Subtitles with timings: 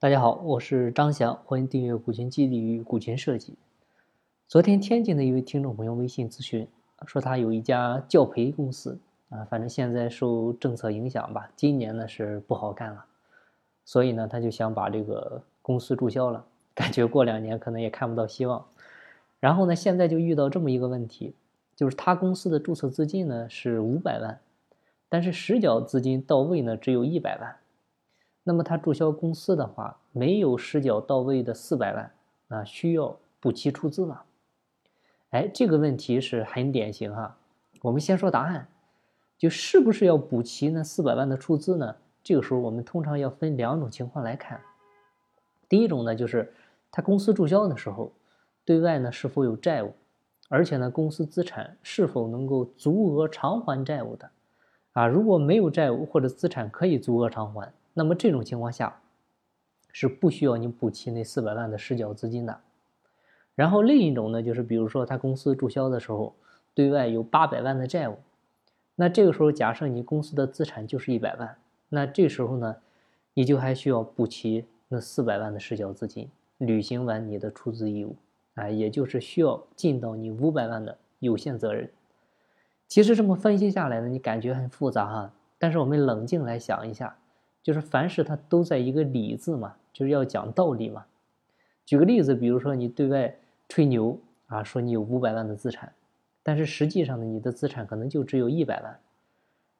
[0.00, 3.54] 大家好，我是张翔，欢迎订阅股权激励与股权设计。
[4.48, 6.66] 昨天天津的一位听众朋友微信咨询
[7.04, 13.04] 说，他有一家教培公司啊，反正现在受政策影响吧，今年呢是不好干了，
[13.84, 16.42] 所以呢他就想把这个公司注销了，
[16.74, 18.64] 感觉过两年可能也看不到希望。
[19.38, 21.34] 然后呢，现在就遇到这么一个问题，
[21.76, 24.40] 就是他公司的注册资金呢是五百万，
[25.10, 27.54] 但是实缴资金到位呢只有一百万。
[28.42, 32.12] 那么他注销公司的话，没有实缴到位的四百万，
[32.48, 34.22] 啊，需要补齐出资吗？
[35.30, 37.36] 哎，这个问题是很典型哈。
[37.82, 38.66] 我们先说答案，
[39.38, 41.96] 就是不是要补齐那四百万的出资呢？
[42.22, 44.60] 这个时候我们通常要分两种情况来看。
[45.68, 46.52] 第一种呢，就是
[46.90, 48.12] 他公司注销的时候，
[48.64, 49.94] 对外呢是否有债务，
[50.48, 54.30] 而且呢公司资产是否能够足额偿还债务的？
[54.92, 57.72] 啊，如果没有债务或者资产可以足额偿还。
[57.92, 59.00] 那么这种情况下，
[59.92, 62.60] 是不需要你补齐那四百万的实缴资金的。
[63.54, 66.34] 然后另一种呢，就是比如说他公司注销的时候，
[66.72, 68.16] 对外有八百万的债务，
[68.94, 71.56] 那这个时候假设你公司的资产就是一百万，
[71.88, 72.76] 那这时候呢，
[73.34, 78.16] 你就还需要补齐那四百万的实缴资金，履行完你的出资义务，
[78.54, 81.90] 啊，也就是需要尽到你五百万的有限责任。
[82.86, 87.16] 其实这么分析下来呢，你感觉很复杂哈，但是我们冷静来想一下。
[87.62, 91.04] 就是凡事它都在一个理字嘛，就是要讲道理嘛。
[91.84, 93.34] 举个例子，比如说你对外
[93.68, 95.92] 吹牛啊，说你有五百万的资产，
[96.42, 98.98] 但是实际上呢，你的资产可能就只有一百万。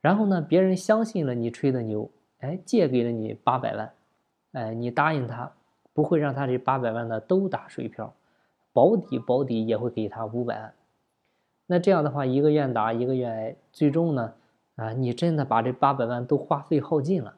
[0.00, 3.92] 然后呢，别人相信了你吹的牛，哎，借给了你八百万，
[4.52, 5.52] 哎，你答应他
[5.92, 8.12] 不会让他这八百万呢都打水漂，
[8.72, 10.74] 保底保底也会给他五百万。
[11.66, 14.34] 那这样的话，一个愿打一个愿挨，最终呢，
[14.74, 17.36] 啊，你真的把这八百万都花费耗尽了。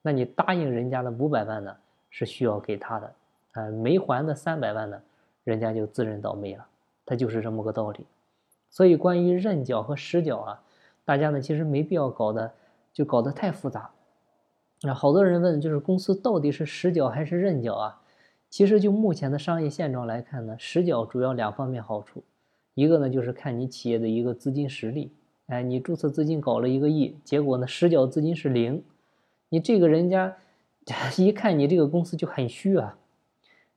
[0.00, 1.76] 那你答应人家的五百万呢，
[2.08, 3.14] 是需要给他的，
[3.52, 5.02] 啊，没还的三百万呢，
[5.44, 6.64] 人家就自认倒霉了，
[7.04, 8.06] 他就是这么个道理。
[8.70, 10.62] 所以关于认缴和实缴啊，
[11.04, 12.50] 大家呢其实没必要搞得
[12.92, 13.90] 就搞得太复杂。
[14.82, 18.00] 那好多人问，就是公司到底是实缴还是认缴啊？
[18.48, 22.22] 其实就目前的商业现状来看呢，实缴主要两方面好处，
[22.74, 25.12] 一个呢就是看你企业的一个资金实力，
[25.48, 28.82] 哎，你注册资金搞了一个亿，结果呢实缴资金是零。
[29.48, 30.36] 你这个人家
[31.18, 32.98] 一看你这个公司就很虚啊。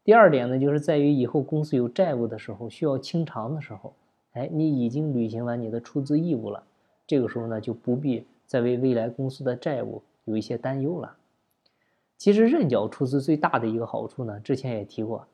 [0.04, 3.94] 第二点呢，就是在于以后公司有债务的时候，需要清偿的时候，
[4.34, 6.64] 哎，你已经履行完你的出资义务了，
[7.06, 11.18] 这个时候呢就不必再为未来公司的债务有一些担忧了。
[12.18, 15.28] 其实认缴出资最大的一个好处呢，之前也提过，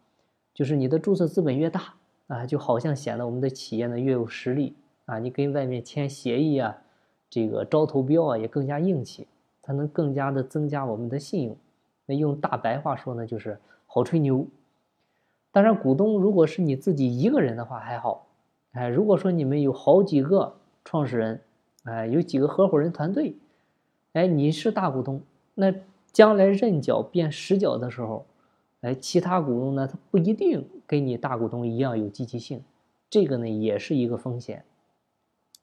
[0.53, 1.93] 就是你的注册资本越大
[2.27, 4.75] 啊，就好像显得我们的企业呢越有实力
[5.05, 6.77] 啊，你跟外面签协议啊，
[7.29, 9.27] 这个招投标啊也更加硬气。
[9.67, 11.57] 才能更加的增加我们的信用。
[12.05, 14.47] 那用大白话说呢，就是好吹牛。
[15.51, 18.27] 当然，股东如果是你自己一个人的话还好，
[18.71, 21.41] 哎，如果说你们有好几个创始人，
[21.83, 23.35] 哎，有几个合伙人团队，
[24.13, 25.21] 哎，你是大股东，
[25.55, 25.73] 那
[26.13, 28.25] 将来认缴变实缴的时候，
[28.79, 32.63] 哎，其他股东呢，他不一定跟你大股东一样有积极性，
[33.09, 34.63] 这个呢也是一个风险。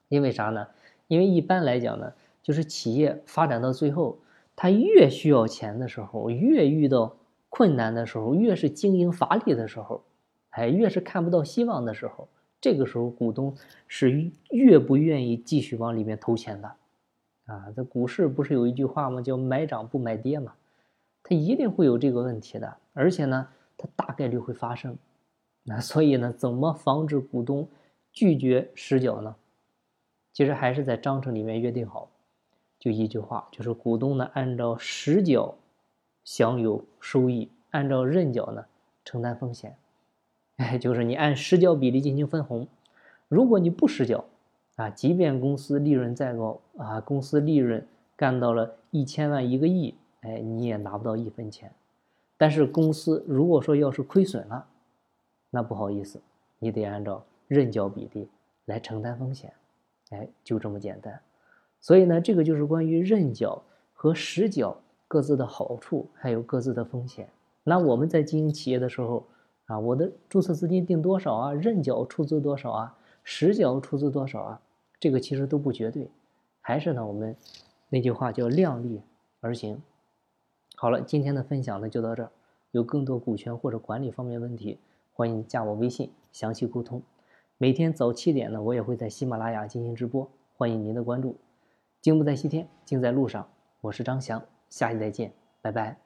[0.08, 0.66] 因为啥呢？
[1.08, 2.12] 因为一般来讲呢。
[2.44, 4.18] 就是企业发展到最后，
[4.54, 7.16] 它越需要钱的时候，越遇到
[7.48, 10.04] 困难的时候，越是经营乏力的时候，
[10.50, 12.28] 哎，越是看不到希望的时候，
[12.60, 13.56] 这个时候股东
[13.88, 16.68] 是越不愿意继续往里面投钱的，
[17.46, 19.22] 啊，这股市不是有一句话吗？
[19.22, 20.54] 叫买涨不买跌嘛，
[21.22, 24.98] 它一定会有这个问题的，而且呢，它大概率会发生，
[25.62, 27.66] 那所以呢，怎么防止股东
[28.12, 29.34] 拒绝实缴呢？
[30.34, 32.10] 其实还是在章程里面约定好。
[32.84, 35.54] 就一句话，就是股东呢按照实缴
[36.22, 38.66] 享有收益，按照认缴呢
[39.06, 39.74] 承担风险。
[40.56, 42.68] 哎， 就是你按实缴比例进行分红。
[43.28, 44.26] 如果你不实缴，
[44.76, 47.86] 啊，即便公司利润再高啊，公司利润
[48.16, 51.72] 干到了一千万一个亿，哎，你也拿不到一分钱。
[52.36, 54.66] 但是公司如果说要是亏损了，
[55.48, 56.20] 那不好意思，
[56.58, 58.28] 你得按照认缴比例
[58.66, 59.54] 来承担风险。
[60.10, 61.18] 哎，就这么简单。
[61.84, 67.28] 所以呢，这个就是关于认缴和实缴各自的好处，还有各自的风险。
[67.62, 69.26] 那我们在经营企业的时候，
[69.66, 71.52] 啊，我的注册资金定多少啊？
[71.52, 72.96] 认缴出资多少啊？
[73.22, 74.62] 实缴出资多少啊？
[74.98, 76.08] 这个其实都不绝对，
[76.62, 77.36] 还是呢，我们
[77.90, 79.02] 那句话叫量力
[79.40, 79.82] 而行。
[80.76, 82.30] 好了，今天的分享呢就到这儿。
[82.70, 84.78] 有更多股权或者管理方面问题，
[85.12, 87.02] 欢迎加我微信详细沟通。
[87.58, 90.26] 每天早七点呢，我也会在喜马拉雅进行直播，
[90.56, 91.36] 欢迎您的关注。
[92.04, 93.48] 经不在西天，静在路上。
[93.80, 96.03] 我是张翔，下期再见，拜拜。